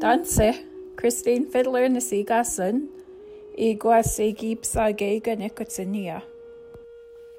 Ganse, 0.00 0.64
Christine 0.96 1.44
Fiddler 1.44 1.86
na 1.90 1.98
Sigasun, 1.98 2.88
Igwa 3.58 4.02
Segib 4.02 4.62
Sagega 4.62 5.36
Nikotinia. 5.36 6.22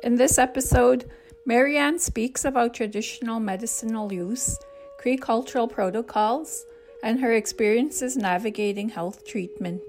In 0.03 0.15
this 0.15 0.37
episode, 0.37 1.09
Mary 1.43 1.75
Anne 1.75 1.97
speaks 1.97 2.45
about 2.45 2.75
traditional 2.75 3.39
medicinal 3.39 4.13
use, 4.13 4.59
Cree 4.99 5.17
cultural 5.17 5.67
protocols, 5.67 6.67
and 7.01 7.19
her 7.19 7.33
experiences 7.33 8.15
navigating 8.15 8.89
health 8.89 9.25
treatment. 9.25 9.81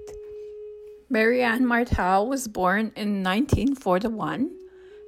Mary 1.10 1.42
Anne 1.42 1.66
Martell 1.66 2.26
was 2.26 2.48
born 2.48 2.90
in 2.96 3.22
1941 3.22 4.50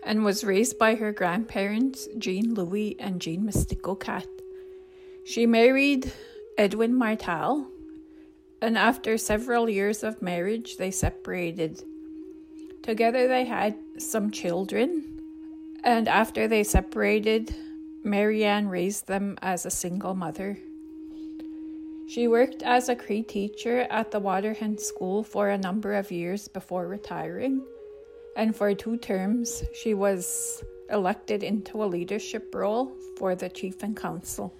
and 0.04 0.22
was 0.22 0.44
raised 0.44 0.78
by 0.78 0.96
her 0.96 1.12
grandparents, 1.12 2.08
Jean 2.18 2.52
Louis 2.52 2.94
and 3.00 3.22
Jean 3.22 3.40
Mystico 3.48 3.98
Cat. 3.98 4.28
She 5.24 5.46
married 5.46 6.12
Edwin 6.56 6.94
Martell, 6.94 7.66
and 8.62 8.78
after 8.78 9.18
several 9.18 9.68
years 9.68 10.04
of 10.04 10.22
marriage, 10.22 10.76
they 10.76 10.92
separated. 10.92 11.82
Together, 12.82 13.26
they 13.26 13.44
had 13.44 13.76
some 13.98 14.30
children, 14.30 15.20
and 15.82 16.06
after 16.06 16.46
they 16.46 16.62
separated, 16.62 17.52
Mary 18.04 18.44
Anne 18.44 18.68
raised 18.68 19.08
them 19.08 19.36
as 19.42 19.66
a 19.66 19.70
single 19.70 20.14
mother. 20.14 20.56
She 22.06 22.28
worked 22.28 22.62
as 22.62 22.88
a 22.88 22.94
Cree 22.94 23.24
teacher 23.24 23.88
at 23.90 24.12
the 24.12 24.20
Waterhen 24.20 24.78
School 24.78 25.24
for 25.24 25.48
a 25.48 25.58
number 25.58 25.94
of 25.94 26.12
years 26.12 26.46
before 26.46 26.86
retiring, 26.86 27.64
and 28.36 28.54
for 28.54 28.72
two 28.74 28.96
terms, 28.96 29.64
she 29.72 29.92
was 29.92 30.62
elected 30.88 31.42
into 31.42 31.82
a 31.82 31.86
leadership 31.86 32.54
role 32.54 32.92
for 33.16 33.34
the 33.34 33.48
Chief 33.48 33.82
and 33.82 33.96
Council. 33.96 34.54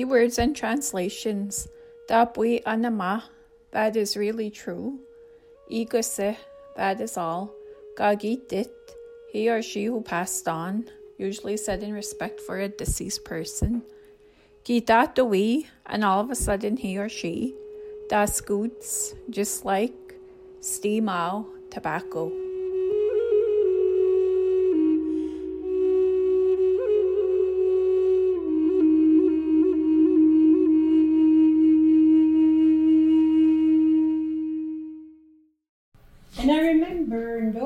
Keywords 0.00 0.38
and 0.38 0.56
translations. 0.56 1.68
Dabui 2.08 2.62
anama, 2.64 3.24
that 3.70 3.96
is 3.96 4.16
really 4.16 4.48
true. 4.48 4.98
Igase, 5.70 6.38
that 6.74 7.00
is 7.02 7.18
all. 7.18 7.52
Gagitit, 7.96 8.72
he 9.30 9.50
or 9.50 9.60
she 9.60 9.84
who 9.84 10.00
passed 10.00 10.48
on, 10.48 10.88
usually 11.18 11.58
said 11.58 11.82
in 11.82 11.92
respect 11.92 12.40
for 12.40 12.58
a 12.58 12.68
deceased 12.68 13.26
person. 13.26 13.82
Gitatui, 14.64 15.66
and 15.84 16.02
all 16.02 16.20
of 16.20 16.30
a 16.30 16.34
sudden 16.34 16.78
he 16.78 16.96
or 16.96 17.10
she. 17.10 17.54
Das 18.08 18.40
Guts, 18.40 19.14
just 19.28 19.66
like 19.66 20.14
Stimau, 20.62 21.44
tobacco. 21.70 22.49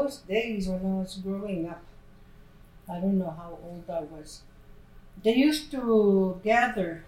Those 0.04 0.18
days 0.18 0.68
when 0.68 0.80
I 0.80 1.00
was 1.00 1.16
growing 1.16 1.68
up, 1.68 1.82
I 2.88 3.00
don't 3.00 3.18
know 3.18 3.34
how 3.36 3.58
old 3.62 3.84
I 3.88 4.00
was, 4.00 4.42
they 5.22 5.34
used 5.34 5.70
to 5.70 6.40
gather 6.44 7.04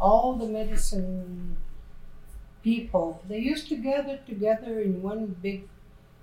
all 0.00 0.34
the 0.34 0.46
medicine 0.46 1.56
people. 2.62 3.22
They 3.28 3.38
used 3.38 3.68
to 3.68 3.76
gather 3.76 4.18
together 4.26 4.80
in 4.80 5.02
one 5.02 5.36
big 5.42 5.68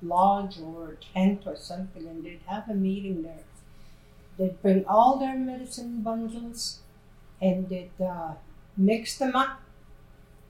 lodge 0.01 0.59
or 0.59 0.97
tent 1.13 1.43
or 1.45 1.55
something 1.55 2.07
and 2.07 2.23
they'd 2.25 2.41
have 2.47 2.69
a 2.69 2.73
meeting 2.73 3.23
there. 3.23 3.45
They'd 4.37 4.61
bring 4.61 4.85
all 4.85 5.19
their 5.19 5.37
medicine 5.37 6.01
bundles 6.01 6.79
and 7.41 7.69
they'd 7.69 8.01
uh, 8.03 8.33
mix 8.75 9.17
them 9.17 9.35
up. 9.35 9.61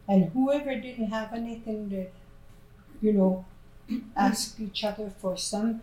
And 0.08 0.32
whoever 0.32 0.76
didn't 0.76 1.08
have 1.08 1.34
anything, 1.34 1.90
they'd, 1.90 2.12
you 3.02 3.14
know, 3.14 3.46
ask 4.16 4.60
each 4.60 4.84
other 4.84 5.10
for 5.10 5.38
some, 5.38 5.82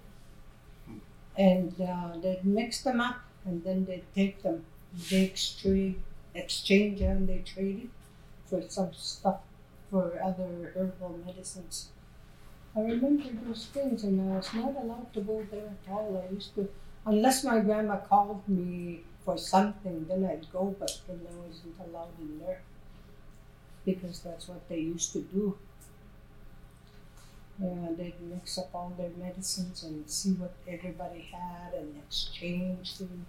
and 1.37 1.81
uh, 1.81 2.17
they'd 2.23 2.45
mix 2.45 2.83
them 2.83 3.01
up, 3.01 3.21
and 3.45 3.65
then 3.65 3.85
they'd 3.85 4.05
take 4.15 4.43
them, 4.43 4.65
they 5.11 5.23
exchange, 5.23 5.97
exchange 6.35 7.01
and 7.01 7.29
they 7.29 7.39
trade 7.39 7.85
it 7.85 7.91
for 8.47 8.63
some 8.69 8.93
stuff 8.93 9.41
for 9.91 10.21
other 10.23 10.73
herbal 10.75 11.21
medicines. 11.27 11.89
I 12.77 12.81
remember 12.81 13.25
those 13.45 13.67
things, 13.67 14.05
and 14.05 14.21
I 14.21 14.37
was 14.37 14.55
not 14.55 14.77
allowed 14.77 15.13
to 15.15 15.21
go 15.21 15.45
there 15.51 15.67
at 15.67 15.93
all. 15.93 16.25
I 16.25 16.33
used 16.33 16.55
to, 16.55 16.69
unless 17.05 17.43
my 17.43 17.59
grandma 17.61 17.97
called 17.97 18.49
me 18.49 19.03
for 19.25 19.37
something, 19.37 20.07
then 20.09 20.25
I'd 20.25 20.51
go, 20.53 20.77
but 20.79 21.01
then 21.09 21.21
I 21.29 21.47
wasn't 21.47 21.75
allowed 21.85 22.15
in 22.21 22.39
there 22.39 22.61
because 23.85 24.21
that's 24.21 24.49
what 24.49 24.69
they 24.69 24.79
used 24.79 25.13
to 25.15 25.21
do. 25.23 25.57
They'd 27.61 28.21
mix 28.23 28.57
up 28.57 28.71
all 28.75 28.95
their 28.97 29.11
medicines 29.19 29.83
and 29.83 30.09
see 30.09 30.33
what 30.33 30.55
everybody 30.67 31.29
had 31.31 31.75
and 31.75 31.95
exchange 31.99 32.97
them. 32.97 33.27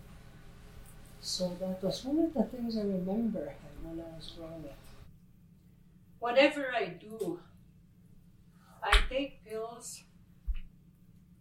So 1.19 1.55
that 1.59 1.83
was 1.83 2.05
one 2.05 2.19
of 2.25 2.33
the 2.33 2.43
things 2.43 2.77
I 2.77 2.81
remember 2.81 3.53
when 3.83 3.99
I 3.99 4.15
was 4.15 4.31
growing 4.37 4.63
up. 4.65 4.77
Whatever 6.19 6.71
I 6.73 6.85
do, 6.85 7.39
I 8.81 8.97
take 9.09 9.43
pills 9.43 10.03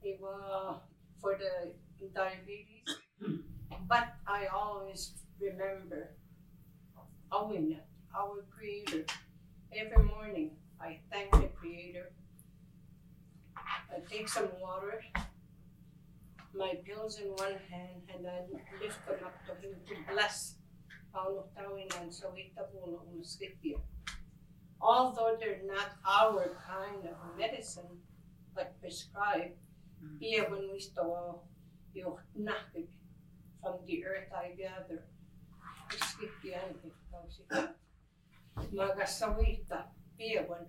uh, 0.05 0.75
for 1.21 1.39
the 1.39 1.73
diabetes, 2.13 2.97
but 3.89 4.15
I 4.27 4.47
always 4.47 5.13
remember 5.41 6.11
Owen, 7.31 7.79
our 8.19 8.45
Creator. 8.51 9.05
Every 9.77 10.03
morning, 10.03 10.51
I 10.81 10.99
thank 11.13 11.31
the 11.31 11.49
Creator 11.55 12.11
I 13.91 13.99
take 14.07 14.29
some 14.29 14.49
water, 14.61 15.03
my 16.55 16.75
pills 16.87 17.19
in 17.19 17.29
one 17.35 17.59
hand, 17.71 18.07
and 18.15 18.27
I 18.27 18.47
lift 18.83 19.05
them 19.07 19.19
up 19.27 19.35
to 19.47 19.53
Him 19.59 19.75
to 19.87 19.95
bless 20.13 20.57
Paunuhtawinan 21.15 22.11
Sawitapuno 22.11 23.03
Umuskitya. 23.11 23.83
Although 24.81 25.37
they're 25.39 25.67
not 25.67 25.99
our 26.07 26.57
kind 26.63 27.05
of 27.05 27.17
medicine, 27.37 27.99
but 28.55 28.79
prescribed, 28.81 29.59
hmm. 30.01 30.17
iya 30.23 30.49
when 30.49 30.71
we 30.73 30.81
stow 30.81 31.43
yung 31.93 32.17
nakik 32.39 32.89
from 33.61 33.83
the 33.87 34.07
earth 34.07 34.31
I 34.33 34.55
gather. 34.55 35.05
Iskityan 35.91 36.79
ikaw 36.81 37.27
siya. 37.27 37.75
Magasawita, 38.71 39.91
iya 40.17 40.47
when 40.47 40.65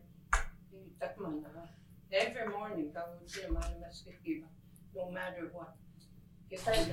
itakman 0.73 1.45
na. 1.45 1.69
Every 2.11 2.43
morning, 2.51 2.91
I 2.91 3.07
would 3.07 3.23
say 3.23 3.47
my 3.47 3.63
mosquito, 3.79 4.43
no 4.91 5.07
matter 5.15 5.47
what. 5.55 5.71
Kita 6.51 6.91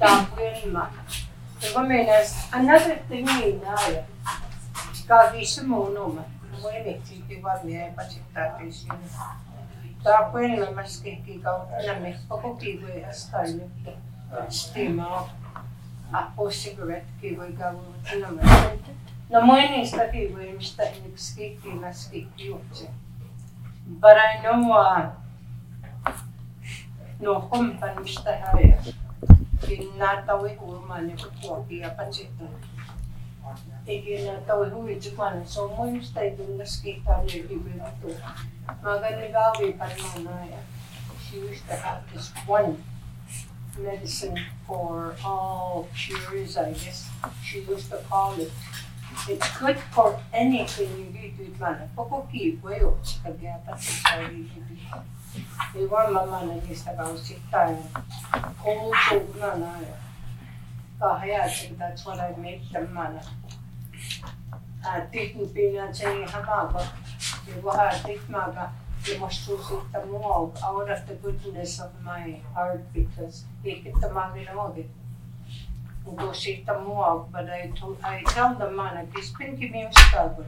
Tampuin 0.00 0.72
ma. 0.72 0.88
Diba 1.60 1.84
menas, 1.84 2.48
another 2.48 2.96
thing 3.12 3.28
ni 3.28 3.60
na 3.60 3.76
ya. 3.92 4.08
Kagi 5.04 5.44
sa 5.44 5.68
mo 5.68 5.92
no 5.92 6.16
ma. 6.16 6.24
Bueno, 6.64 6.96
titi 7.04 7.36
wa 7.44 7.60
mi 7.60 7.76
ay 7.76 7.92
pasita 7.92 8.56
pesin. 8.56 8.88
Tampuin 10.00 10.56
ma 10.56 10.80
mosquito 10.80 11.44
ka 11.44 11.76
na 11.84 12.00
me. 12.00 12.16
Pako 12.24 12.56
kibo 12.56 12.88
hasta 13.04 13.44
yo. 13.52 13.68
Stima. 14.48 15.28
Apo 16.08 16.48
cigarette 16.48 17.12
kibo 17.20 17.44
ka 17.52 17.76
wo 17.76 17.92
na 18.16 18.32
ma. 18.32 18.40
Na 19.28 19.44
mo 19.44 19.60
ni 19.60 19.84
sta 19.84 20.08
kibo 20.08 20.40
mi 20.40 20.56
But 23.88 24.20
I 24.20 24.44
know 24.44 24.68
uh, 24.72 25.16
no 27.24 27.40
kumpan 27.48 27.96
mista 28.04 28.36
haya. 28.36 28.76
Kinatawi 29.64 30.60
ko 30.60 30.84
man 30.84 31.08
yung 31.08 31.32
kuwapi 31.40 31.80
apan 31.80 32.12
sito. 32.12 32.44
Ikinatawi 33.88 34.68
ko 34.68 34.84
ito 34.84 35.10
man. 35.16 35.40
So 35.48 35.72
mo 35.72 35.88
yung 35.88 36.04
stay 36.04 36.36
dun 36.36 36.60
na 36.60 36.68
skita 36.68 37.24
niya 37.24 37.48
libre 37.48 37.80
ito. 37.80 38.12
Maganigawi 38.84 39.72
pa 39.80 39.88
naman 39.88 40.28
na 40.28 40.60
She 41.24 41.40
used 41.44 41.64
to 41.68 41.76
have 41.76 42.04
this 42.12 42.32
one 42.44 42.80
medicine 43.76 44.36
for 44.66 45.16
all 45.24 45.88
cures, 45.96 46.56
I 46.56 46.72
guess. 46.72 47.08
She 47.44 47.60
used 47.64 47.88
to 47.90 48.00
call 48.08 48.36
it 48.40 48.52
it's 49.28 49.58
good 49.58 49.78
for 49.90 50.18
anything 50.32 50.88
you 50.98 51.06
do 51.10 51.44
with 51.44 51.58
mana. 51.60 51.88
Pokoki 51.96 52.58
puedo 52.60 52.96
kagata 53.24 53.74
sa 53.78 54.14
sarili 54.14 54.46
ko. 54.90 55.02
Iwan 55.74 56.12
mama 56.12 56.44
na 56.46 56.54
gista 56.62 56.94
ka 56.96 57.08
usita. 57.10 57.74
Cold 58.62 58.94
na 59.40 59.54
na. 59.56 59.70
Kahaya, 61.00 61.46
that's 61.78 62.04
what 62.06 62.18
I 62.18 62.34
make 62.38 62.62
the 62.72 62.86
mana. 62.92 63.22
uh, 64.84 65.00
didn't 65.12 65.54
be 65.54 65.76
a 65.76 65.92
Jenny 65.92 66.24
Hamaga. 66.24 66.86
You 67.46 67.60
were 67.62 67.72
Ditmaga. 67.72 68.70
You 69.04 69.18
must 69.18 69.46
choose 69.46 69.70
it 69.70 69.92
the 69.92 70.06
more 70.06 70.52
out 70.64 70.90
of 70.90 71.06
the 71.06 71.14
goodness 71.14 71.80
of 71.80 71.90
my 72.02 72.40
heart 72.54 72.82
because 72.92 73.44
he 73.62 73.76
get 73.76 73.94
the 74.00 74.08
Maginogi. 74.08 74.46
Go 74.46 74.82
sit 74.82 74.86
the 74.86 75.07
Ugoshitamoa, 76.08 77.28
but 77.30 77.48
I, 77.50 77.72
told, 77.80 77.96
I 78.02 78.22
tell 78.34 78.54
the 78.54 78.70
man, 78.70 79.06
kes 79.14 79.32
pinki 79.38 79.68
miuskalpa, 79.70 80.42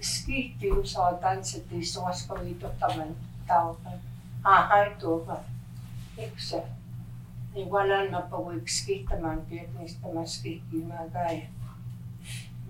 skihti 0.00 0.72
usaa 0.72 1.12
tanssitti 1.12 1.84
suoskaviitottavan 1.84 3.16
tauta, 3.46 3.90
ahai 4.44 4.96
tuopa, 4.98 5.36
ikse. 6.18 6.62
Niin 7.54 7.70
valan 7.70 8.10
mä 8.10 8.20
puhuin 8.20 8.62
skihtämään, 8.68 9.42
mistä 9.78 10.08
mä 10.14 10.26
skihtimään 10.26 11.10
kai. 11.10 11.42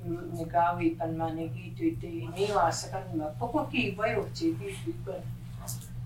Mä 0.05 0.47
kaavipan 0.53 1.11
mä 1.11 1.31
ne 1.31 1.49
kiityitiin 1.49 2.31
niin 2.31 2.55
vaassakan, 2.55 3.03
mä 3.15 3.25
koko 3.39 3.65
kiiva 3.65 4.03
so 4.07 4.29
kiityikin. 4.39 4.95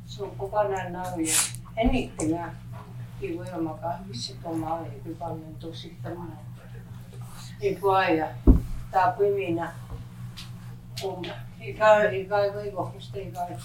Se 0.07 0.23
na 0.23 0.29
kokonaan 0.37 0.93
anything 1.85 2.41
ah 2.41 2.62
ilmakahvissa 3.27 4.35
tuomaan 4.43 4.81
oli 4.81 5.17
paljon 5.19 5.55
tosi 5.61 5.97
tämmöinen 6.03 6.39
niin 7.61 7.81
kuin 7.81 7.97
aina. 7.97 8.27
Tämä 8.91 9.15
piminä 9.19 9.73
kun 11.03 11.27
ei 11.61 11.75
käy, 11.75 12.07
ei 12.07 12.25
käy 12.25 12.53
koivokusta, 12.53 13.19
ei 13.19 13.33
käy. 13.33 13.57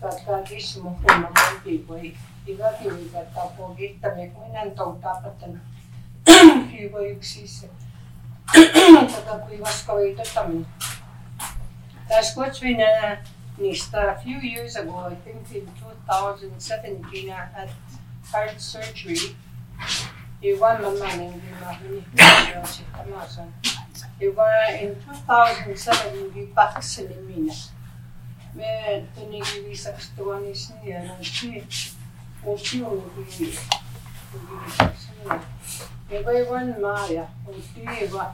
Katkaa 0.00 0.42
kismu, 0.42 0.90
kun 0.90 1.14
on 1.14 1.20
monti, 1.20 1.84
voi 1.88 2.16
ikäkin 2.46 2.96
viikattaa 2.96 3.46
pokista, 3.46 4.08
me 4.16 4.28
kuin 4.28 4.56
en 4.56 4.70
toutaa 4.70 5.20
patana. 5.22 5.60
Kiivo 6.70 6.98
yksi 6.98 7.48
se. 7.48 7.70
Tätä 9.14 9.38
kuivaska 9.48 9.96
viitottaminen. 9.96 10.66
That's 12.08 12.34
what's 12.36 12.60
been 12.60 12.80
uh, 12.80 14.10
a 14.10 14.22
few 14.24 14.40
years 14.42 14.76
ago, 14.76 15.08
I 15.12 15.14
think 15.14 15.52
in 15.52 15.68
2017, 16.06 17.30
I 17.56 17.68
heart 18.32 18.60
surgery. 18.60 19.36
Iwan 20.42 20.80
naman, 20.80 21.20
hindi 21.20 21.50
mahinig 21.60 22.06
si 22.64 22.82
Tamasan. 22.96 23.52
var 24.32 24.72
in 24.80 24.96
2007 25.26 26.32
vi 26.34 26.46
Baxelimina 26.54 27.54
med 28.54 29.06
den 29.16 29.68
visa 29.68 29.92
förståelsen 29.92 30.76
till 31.40 31.64
och 32.44 32.58
teologi. 32.58 33.58
Det 36.08 36.22
var 36.22 36.32
ju 36.32 36.54
en 36.54 36.80
Maja 36.82 37.26
och 37.48 37.54
det 37.74 38.12
var 38.12 38.32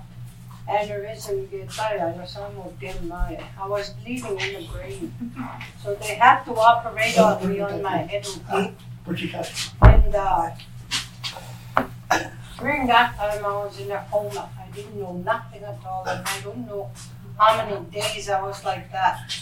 aneurysm 0.69 1.49
getaya 1.51 2.07
or 2.07 2.27
some 2.27 2.59
of 2.59 2.73
them 2.81 3.09
Maya. 3.09 3.41
I 3.41 3.69
was 3.69 3.95
bleeding 3.95 4.41
in 4.41 4.55
the 4.55 4.69
brain. 4.73 5.13
So 5.83 5.95
they 5.95 6.15
had 6.15 6.45
to 6.45 6.53
operate 6.53 7.19
on 7.19 7.49
me 7.49 7.61
on 7.61 7.83
my 7.83 8.07
head 8.11 8.27
and 9.07 9.47
And 9.83 10.15
uh, 10.15 10.51
during 12.59 12.87
that 12.89 13.17
time 13.17 13.45
I 13.45 13.65
was 13.65 13.79
in 13.81 13.91
a 13.91 14.05
coma 14.11 14.51
I 14.59 14.67
didn't 14.75 14.99
know 14.99 15.15
nothing 15.25 15.63
at 15.63 15.79
all, 15.87 16.05
and 16.07 16.27
I 16.27 16.41
don't 16.41 16.67
know 16.67 16.91
how 17.39 17.57
many 17.57 17.85
days 17.91 18.29
I 18.29 18.43
was 18.43 18.65
like 18.65 18.91
that. 18.93 19.37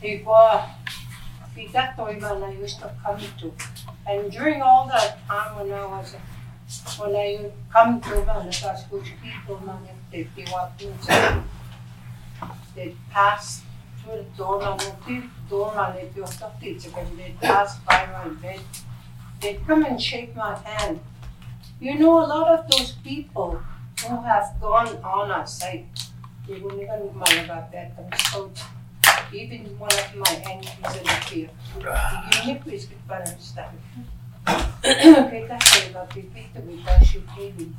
Before 0.00 0.64
that 1.72 1.96
toiman 1.96 2.42
I 2.42 2.52
used 2.52 2.80
to 2.80 2.90
come 3.02 3.20
to, 3.38 3.52
and 4.06 4.30
during 4.30 4.60
all 4.60 4.88
that 4.88 5.26
time 5.26 5.56
when 5.56 5.72
I 5.72 5.86
was 5.86 6.16
when 6.98 7.14
I 7.14 7.50
come 7.72 8.00
to 8.00 8.08
Vanakas, 8.08 8.90
which 8.90 9.12
people 9.22 9.60
they 10.10 10.28
they 10.36 10.44
walked 10.50 10.82
inside, 10.82 11.42
they 12.74 12.94
passed 13.10 13.62
through 14.04 14.16
the 14.16 14.28
door, 14.36 14.62
and 14.62 14.80
the 14.80 15.22
door, 15.48 15.72
and 15.76 15.96
they 15.96 16.08
they 17.16 17.34
passed 17.40 17.84
by 17.84 18.06
my 18.12 18.28
bed. 18.40 18.60
They'd 19.40 19.66
come 19.66 19.84
and 19.84 20.00
shake 20.00 20.36
my 20.36 20.56
hand. 20.56 21.00
You 21.80 21.98
know, 21.98 22.24
a 22.24 22.26
lot 22.26 22.48
of 22.58 22.70
those 22.70 22.92
people 22.92 23.60
who 24.06 24.22
have 24.22 24.54
gone 24.60 24.96
on 25.02 25.30
our 25.30 25.46
site. 25.46 25.88
Ibunigan 26.44 27.08
malagat 27.16 27.96
ang 27.96 28.12
coach. 28.28 28.60
Even 29.32 29.64
one 29.80 29.92
of 29.92 30.08
my 30.12 30.34
entries 30.44 30.92
in 31.00 31.04
the 31.08 31.18
field. 31.24 31.54
Unique 32.44 32.68
is 32.68 32.84
good 32.84 33.00
para 33.08 33.24
sa 33.40 33.72
Kita 34.84 35.56
sa 35.56 35.76
iba, 35.88 36.04
pipito 36.12 36.60
because 36.60 37.00
she 37.08 37.24
came 37.32 37.72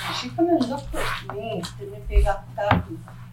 And 0.00 0.16
she 0.16 0.32
come 0.32 0.48
and 0.48 0.64
look 0.64 0.88
at 0.96 1.36
me. 1.36 1.60
Tinipig 1.76 2.24
up 2.24 2.48
that. 2.56 2.80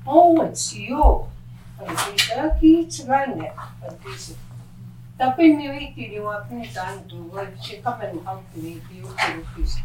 Oh, 0.03 0.43
it's 0.43 0.75
you. 0.75 1.31
And 1.79 1.99
she 1.99 2.17
said, 2.17 2.45
okay, 2.45 2.73
it's 2.85 3.01
running. 3.01 3.51
And 3.85 3.97
she 4.03 4.13
said, 4.17 4.37
tapi 5.17 5.53
mi 5.53 5.69
wiki 5.69 6.13
di 6.13 6.19
wakni 6.21 6.69
tanto, 6.69 7.17
she 7.61 7.81
come 7.81 8.01
and 8.01 8.21
help 8.21 8.45
me, 8.53 8.81
beautiful 8.85 9.41
piece. 9.55 9.81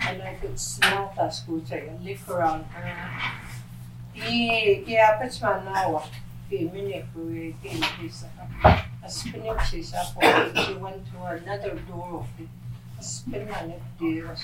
and 0.00 0.22
I 0.22 0.34
could 0.34 0.58
smell 0.58 1.12
that 1.16 1.34
scooter 1.34 1.76
and 1.76 2.04
look 2.04 2.28
around 2.28 2.64
her. 2.64 2.84
I 4.16 4.82
kiapets 4.86 5.42
man 5.42 5.64
nawa, 5.66 6.02
ki 6.48 6.70
mini 6.72 7.04
kui 7.12 7.54
ki 7.62 7.80
kisa. 8.00 8.28
A 9.02 9.08
spinning 9.08 9.58
sisa 9.60 10.00
po, 10.14 10.20
she 10.54 10.74
went 10.74 11.04
to 11.12 11.22
another 11.24 11.74
door 11.88 12.24
of 12.24 12.40
it. 12.40 12.48
A 12.98 13.02
spin 13.02 13.48
man 13.48 13.70
it 13.70 13.82
there, 14.00 14.26
a. 14.32 14.36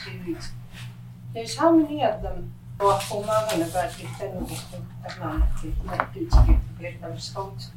There's 1.32 1.56
how 1.56 1.72
many 1.72 2.04
of 2.04 2.22
them? 2.22 2.52
Och 2.82 2.98
kumaga 3.06 3.54
na 3.62 3.66
ba 3.70 3.86
kita 3.86 4.34
no 4.34 4.42
gusto 4.42 4.74
tanan 5.06 5.46
to 5.62 5.70
get 6.82 6.98
them 6.98 7.14
scouts. 7.14 7.70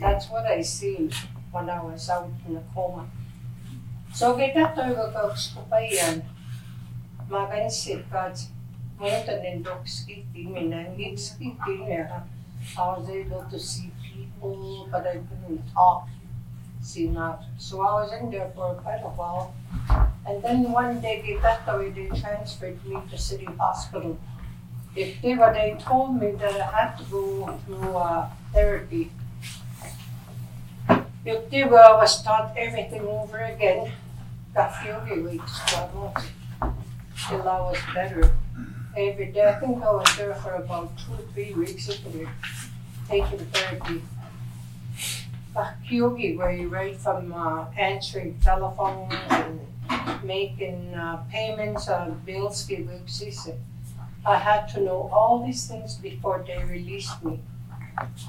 That's 0.00 0.32
what 0.32 0.48
I 0.48 0.64
seen 0.64 1.12
when 1.52 1.68
I 1.68 1.76
was 1.84 2.08
out 2.08 2.32
in 2.48 2.56
the 2.56 2.64
coma. 2.72 3.04
So 4.16 4.32
kita 4.32 4.72
to 4.72 4.96
go 4.96 5.12
ko 5.68 5.76
yan. 5.76 6.24
Magansikat, 7.28 8.48
muuten 8.96 9.44
in 9.44 9.60
dog 9.60 9.84
skipping 9.84 10.56
and 10.56 10.72
I 10.72 10.88
did 10.96 11.20
skipping. 11.20 11.92
I 11.92 12.24
was 12.80 13.04
able 13.12 13.44
to 13.44 13.58
see 13.60 13.92
people, 14.00 14.88
but 14.88 15.04
I 15.04 15.20
couldn't 15.20 15.68
talk. 15.76 16.08
So 16.80 17.76
I 17.84 17.92
was 18.00 18.08
in 18.16 18.32
there 18.32 18.48
for 18.56 18.72
quite 18.80 19.04
a 19.04 19.12
while. 19.12 19.52
And 20.26 20.42
then 20.42 20.72
one 20.72 21.00
day 21.00 21.22
they 21.24 21.34
got 21.34 21.60
away, 21.68 21.90
they 21.90 22.08
transferred 22.08 22.84
me 22.84 22.96
to 23.10 23.18
City 23.18 23.44
Hospital. 23.58 24.18
If 24.96 25.20
they 25.20 25.34
were, 25.34 25.52
they 25.52 25.76
told 25.78 26.20
me 26.20 26.32
that 26.32 26.54
I 26.60 26.70
had 26.80 26.98
to 26.98 27.04
go 27.04 27.60
through 27.66 27.96
uh, 27.96 28.30
therapy. 28.52 29.10
If 31.24 31.50
they 31.50 31.64
were, 31.64 31.78
I 31.78 31.96
was 31.96 32.22
taught 32.22 32.54
everything 32.56 33.02
over 33.02 33.38
again. 33.38 33.92
Got 34.54 34.76
few 34.76 35.22
weeks, 35.22 35.60
one 35.74 35.94
month 35.94 36.30
till 37.28 37.48
I 37.48 37.60
was 37.60 37.78
better. 37.92 38.30
Every 38.96 39.26
day, 39.32 39.48
I 39.48 39.54
think 39.54 39.82
I 39.82 39.90
was 39.90 40.16
there 40.16 40.34
for 40.34 40.54
about 40.54 40.96
two 40.96 41.14
or 41.14 41.22
three 41.32 41.52
weeks 41.52 41.90
after 41.90 42.28
taking 43.08 43.38
therapy. 43.46 44.02
Kyogi, 45.88 46.36
where 46.36 46.50
you 46.50 46.68
right 46.68 46.96
from 46.96 47.32
uh, 47.32 47.66
answering 47.76 48.38
telephones 48.40 49.14
and 49.30 49.60
making 50.24 50.94
uh, 50.94 51.24
payments 51.30 51.88
on 51.88 52.20
bills, 52.24 52.68
I 54.26 54.36
had 54.36 54.68
to 54.72 54.80
know 54.80 55.10
all 55.12 55.44
these 55.44 55.68
things 55.68 55.96
before 55.96 56.44
they 56.46 56.62
released 56.64 57.22
me. 57.24 57.40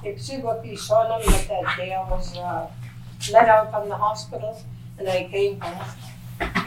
Kasi 0.03 0.43
what 0.43 0.61
we 0.61 0.75
saw 0.75 1.07
them 1.07 1.23
that 1.25 1.65
day, 1.77 1.95
I 1.95 2.03
was 2.05 2.37
uh, 2.37 2.67
let 3.31 3.49
out 3.49 3.71
from 3.71 3.89
the 3.89 3.95
hospital 3.95 4.59
and 4.99 5.07
I 5.09 5.25
came 5.31 5.59
home. 5.59 5.81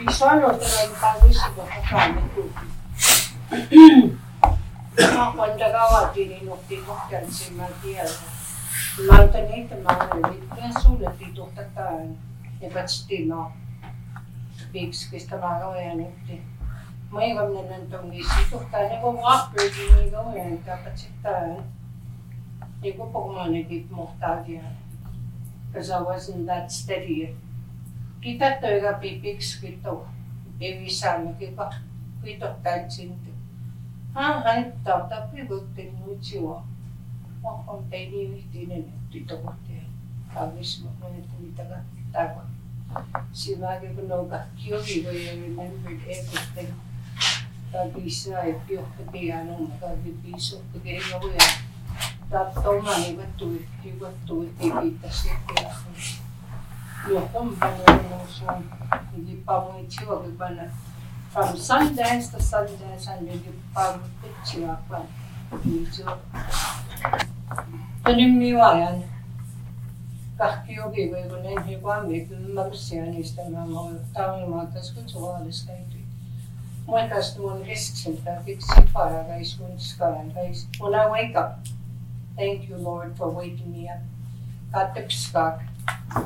Bisogno 0.01 0.57
terapawis 0.57 1.39
bakakami 1.53 2.25
ko. 2.33 2.41
Quando 5.37 5.65
gawa 5.69 6.09
tinino 6.09 6.57
tinukkan 6.65 7.23
si 7.29 7.53
Matias. 7.53 8.17
Mantani 9.05 9.69
ka 9.69 9.77
mga 9.77 10.19
nito 10.25 10.67
sulat 10.81 11.13
dito 11.21 11.47
tataan. 11.53 12.17
Ibat 12.59 12.89
stino. 12.89 13.53
Bigs 13.53 13.68
Vikskistä 14.73 15.41
varoja 15.41 15.95
niin 15.95 16.15
nyt. 16.27 16.41
Mä 17.11 17.21
ei 17.21 17.39
ole 17.39 17.69
mennyt 17.69 17.89
tuonkin 17.89 18.25
sisuhtaa, 18.37 18.79
niin 18.79 19.01
kuin 19.01 19.17
vappyykin, 19.21 19.95
niin 19.95 20.09
kuin 20.09 20.19
olen 20.19 20.57
tappat 20.57 20.97
sitten 20.97 21.63
Niin 22.81 22.97
kuin 22.97 23.11
puhumaan 23.11 23.51
nekin 23.51 23.87
muhtaakin. 23.91 24.61
Because 25.67 25.93
I 25.93 25.97
wasn't 25.97 26.45
that 26.45 26.69
steady. 26.69 27.35
Kita 28.21 28.45
töitä 28.61 28.93
pipiksi, 28.93 29.61
kito. 29.61 30.07
Ei 30.61 30.89
saanut, 30.89 31.37
kipa. 31.37 31.73
Kito 32.23 32.55
täysin. 32.63 33.19
Hän 34.13 34.43
hän 34.43 34.73
tapta 34.83 35.15
pivutti 35.31 35.93
nyt 36.07 36.33
juo. 36.33 36.63
Mä 37.43 37.49
oon 37.49 37.83
teini 37.89 38.23
yhtinen 38.23 38.85
tytökohteen. 39.09 39.85
Tämä 40.33 40.45
on 40.45 40.53
missä 40.53 40.85
mä 40.85 40.91
menet 40.99 41.25
mitä 41.39 41.63
tarkoittaa. 42.11 42.58
She 43.33 43.55
might 43.55 43.83
even 43.83 44.07
know 44.07 44.27
that 44.29 44.47
Kyori 44.57 45.03
where 45.05 45.13
I 45.13 45.41
remembered 45.41 46.01
everything. 46.09 46.73
Tagisa 47.71 48.43
e 48.43 48.53
piohkati 48.67 49.27
ja 49.27 49.43
no 49.43 49.71
tagi 49.79 50.11
piisohkati 50.23 50.89
ei 50.89 51.13
ole 51.13 51.33
ja 51.33 51.45
tattoma 52.29 52.95
ei 52.95 53.17
vattui, 53.17 53.65
ei 53.85 53.99
vattui 53.99 54.49
tikitä 54.59 55.09
sitten. 55.09 55.65
Jo 57.09 57.29
hommalla 57.33 57.95
no 58.09 58.25
sun, 58.27 58.71
niin 59.25 59.43
pavun 59.45 59.79
itsiokin 59.79 60.37
panna. 60.37 60.63
From 61.33 61.57
Sundance 61.57 62.31
to 62.31 62.43
Sundance 62.43 63.11
and 63.11 63.27
then 63.27 63.41
you 63.45 63.53
pavun 63.73 64.01
itsiokin 64.25 64.77
panna. 64.89 65.07
Niin 65.65 65.87
se 65.91 66.05
on. 66.05 66.17
Tänne 68.03 68.27
minua 68.27 68.69
ajan. 68.69 69.03
Ko 70.39 70.87
ko 71.27 71.35
na 71.43 71.51
hindi 71.51 71.75
ko 71.83 71.91
ami 71.91 72.23
kung 72.23 72.55
magsiyan 72.55 73.11
ista 73.19 73.43
mga 73.43 73.99
tao 74.15 74.39
mga 74.47 74.71
tas 74.71 74.95
ko 74.95 75.03
so 75.03 75.35
alis 75.35 75.67
kayo. 75.67 75.99
Muitas 76.89 77.35
tuon 77.35 77.61
risksiltä 77.61 78.41
fiksi 78.45 78.81
paradise 78.93 79.59
guys. 80.33 80.65
When 80.79 80.95
I 80.95 81.05
wake 81.11 81.35
up, 81.35 81.59
thank 82.35 82.69
you 82.69 82.77
Lord 82.77 83.13
for 83.17 83.29
waking 83.29 83.71
me 83.71 83.85
up. 83.85 84.01
Katipskak, 84.73 85.61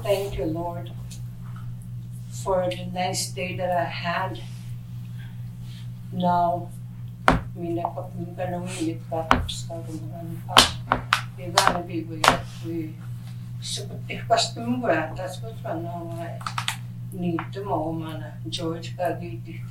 thank 0.03 0.38
you 0.38 0.46
Lord 0.46 0.91
for 2.29 2.70
the 2.70 2.86
nice 2.93 3.34
day 3.36 3.58
that 3.58 3.72
I 3.72 3.84
had. 3.84 4.39
Now, 6.13 6.70
minä 7.55 7.84
kanuilit 8.38 9.01
katipskak 9.10 9.84
mga 9.89 10.38
pa. 10.48 10.55
Ivana 11.38 11.82
bibu 11.84 12.15
jatui. 12.15 12.93
Suputihkasti 12.93 12.93
mukaan, 12.93 13.12
tässä 15.15 15.41
kun 15.41 15.53
sanoa, 15.63 16.15
niitä 17.13 17.60
muomana, 17.65 18.25
George 18.51 18.89
Kagiti. 18.98 19.62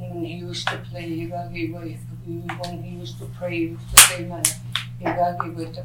when 0.00 0.24
he 0.24 0.34
used 0.34 0.66
to 0.66 0.78
play 0.90 1.04
Yigagi 1.04 1.72
when 1.72 2.82
he 2.82 2.90
used 2.90 3.18
to 3.18 3.26
pray, 3.38 3.50
he 3.50 3.64
used 3.76 3.90
to 3.90 3.96
say 4.00 4.24
man, 4.24 4.42
Yigagi 5.00 5.54
with 5.54 5.74
the 5.74 5.84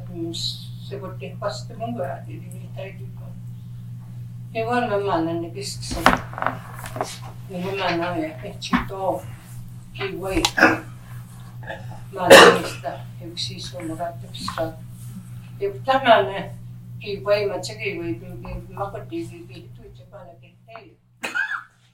sebutin 0.88 1.38
paste 1.40 1.74
mong 1.76 1.98
gati, 1.98 2.38
di 2.40 2.70
tayo 2.72 2.92
dito. 2.96 3.26
Ewan 4.54 4.88
naman 4.88 5.26
na 5.26 5.32
nabisik 5.36 5.82
sa 5.82 6.00
ni 7.50 7.58
naman 7.60 7.98
na 16.30 16.55
que 17.00 17.20
güey, 17.20 17.46
machaque, 17.46 17.96
güey, 17.96 18.18
que 18.18 18.26
mako 18.72 19.00
TV, 19.08 19.46
que 19.46 19.68
tu 19.74 19.82
chapala, 19.96 20.32
que 20.40 20.54
hey. 20.66 20.96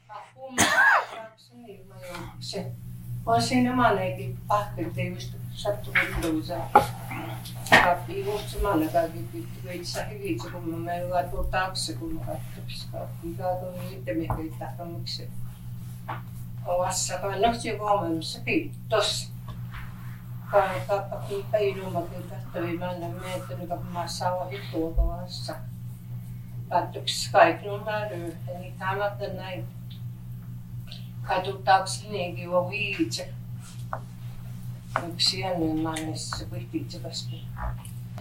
Ako 0.08 0.52
ma-attraction 0.52 1.64
eh, 1.66 1.82
mayo. 1.88 2.14
Kasi, 2.38 2.70
kasi 3.24 3.54
naman 3.64 3.98
ay 3.98 4.14
di 4.14 4.26
pakit, 4.46 4.92
ay 4.94 5.16
gusto 5.16 5.36
sa 5.52 5.72
tumutulog 5.80 6.42
sa 6.44 6.68
kapi, 7.68 8.24
gusto 8.24 8.60
man 8.62 8.80
nagagipit, 8.80 9.48
wait 9.64 9.84
sa 9.84 10.06
higit, 10.08 10.38
sa 10.38 10.52
kung 10.52 10.68
mamayo 10.70 11.10
ka 11.10 11.28
to 11.28 11.40
taxi, 11.48 11.96
kung 11.96 12.16
makataps 12.16 12.88
ka, 12.92 13.04
kung 13.20 13.34
gagawin 13.36 13.92
yung 13.92 14.04
teme, 14.04 14.26
kay 14.28 14.48
tatamik 14.56 15.06
sa. 15.08 15.24
Awas 16.62 16.94
sa 16.94 17.18
kanok 17.18 17.58
siya 17.58 17.80
ko, 17.80 18.06
mam 18.06 18.22
sakit, 18.22 18.70
tos. 18.86 19.31
Mä 20.52 22.02
kyllä 22.02 22.26
tahtoin 22.30 22.78
mennä 22.78 23.08
miettinyt, 23.08 23.68
kun 23.68 23.86
mä 23.92 24.08
saan 24.08 24.50
hittua 24.50 24.92
kovassa. 24.92 25.54
Katsoks 26.68 27.28
kaikki 27.32 27.68
on 27.68 27.84
väryy, 27.84 28.36
eli 28.48 28.72
tämä 28.78 29.16
näin 29.36 29.64
katutaakseni 31.22 32.48
wa 32.48 32.70
viitse. 32.70 33.32
Yksi 35.08 35.42
ennen 35.42 35.78
mannessa 35.78 36.46
viitsekasti. 36.72 37.44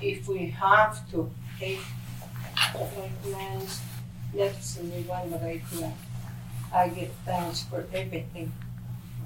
If 0.02 0.30
we 0.30 0.52
have 0.52 0.98
to 1.12 1.30
take 1.60 1.82
plans, 3.24 3.82
let's 4.34 4.84
me 4.84 5.06
one 5.08 5.38
right 5.46 5.66
here. 5.72 5.92
I 6.74 6.90
give 6.90 7.12
thanks 7.26 7.70
for 7.70 7.84
everything. 7.92 8.52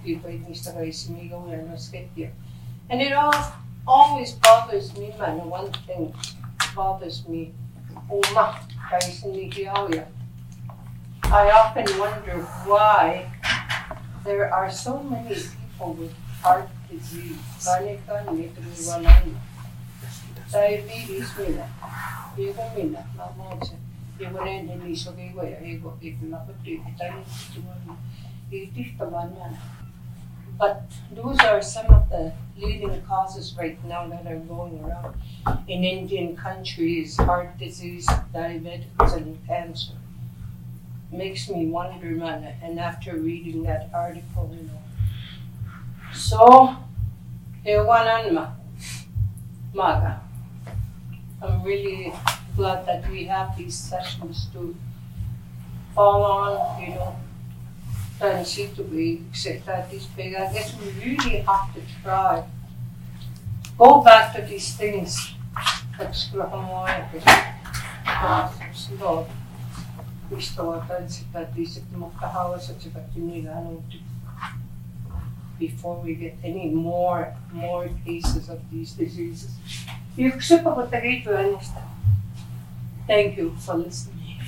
People 0.03 0.31
niistä 0.31 0.71
reisi 0.71 1.12
mikä 1.12 1.38
unelmas 1.38 1.89
kettiä. 1.89 2.29
And 2.89 3.01
it 3.01 3.13
all, 3.13 3.34
always 3.88 4.34
bothers 4.34 4.96
me, 4.98 5.13
man. 5.20 5.50
One 5.50 5.72
thing 5.88 6.13
bothers 6.75 7.27
me. 7.27 7.54
Oma, 8.10 8.60
kiauja. 9.50 10.06
I 11.24 11.50
often 11.50 11.86
wonder 11.98 12.42
why 12.65 13.32
there 14.24 14.54
are 14.54 14.70
so 14.70 15.01
many 15.01 15.36
people 15.36 15.94
with 15.94 16.13
heart 16.42 16.70
disease. 16.89 17.39
But 30.57 30.91
those 31.12 31.39
are 31.39 31.62
some 31.62 31.88
of 31.88 32.09
the 32.09 32.33
leading 32.57 33.01
causes 33.03 33.55
right 33.57 33.83
now 33.85 34.07
that 34.07 34.25
are 34.25 34.39
going 34.39 34.83
around 34.83 35.15
in 35.67 35.83
Indian 35.83 36.35
countries: 36.35 37.17
heart 37.17 37.57
disease, 37.57 38.07
diabetes, 38.33 39.13
and 39.13 39.45
cancer 39.45 39.93
makes 41.12 41.50
me 41.50 41.67
wonder, 41.67 42.12
man. 42.12 42.55
And 42.62 42.79
after 42.79 43.17
reading 43.17 43.63
that 43.63 43.89
article, 43.93 44.51
you 44.55 44.63
know. 44.67 44.79
So, 46.13 46.75
Maga. 49.74 50.21
I'm 51.41 51.63
really 51.63 52.13
glad 52.55 52.85
that 52.85 53.09
we 53.09 53.25
have 53.25 53.57
these 53.57 53.75
sessions 53.75 54.47
to 54.53 54.75
fall 55.93 56.24
on, 56.24 56.81
you 56.81 56.89
know, 56.95 57.15
and 58.22 58.45
see 58.45 58.67
to 58.75 58.84
be 58.84 59.22
that 59.65 59.91
this 59.91 60.05
big. 60.05 60.36
I 60.36 60.51
guess 60.53 60.75
we 60.79 60.91
really 61.03 61.39
have 61.41 61.74
to 61.74 61.81
try. 62.01 62.43
Go 63.77 64.01
back 64.01 64.36
to 64.36 64.41
these 64.41 64.75
things. 64.75 65.34
That's 65.98 66.34
before 75.60 76.01
we 76.01 76.15
get 76.15 76.36
any 76.43 76.69
more 76.69 77.34
more 77.53 77.89
cases 78.05 78.50
of 78.50 78.60
these 78.72 78.93
diseases. 78.93 79.51
Thank 83.07 83.38
you 83.38 83.55
for 83.60 83.75
listening. 83.75 84.39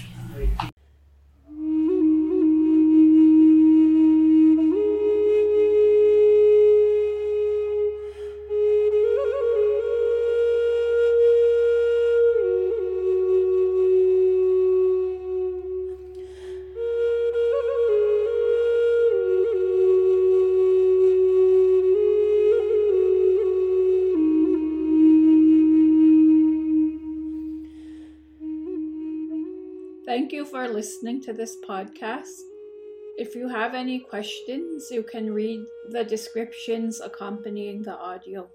Listening 30.68 31.22
to 31.22 31.32
this 31.32 31.56
podcast. 31.68 32.42
If 33.18 33.36
you 33.36 33.48
have 33.48 33.74
any 33.74 34.00
questions, 34.00 34.90
you 34.92 35.02
can 35.02 35.34
read 35.34 35.62
the 35.90 36.04
descriptions 36.04 37.00
accompanying 37.00 37.84
the 37.84 37.98
audio. 37.98 38.50